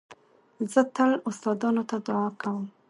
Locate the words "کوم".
2.41-2.63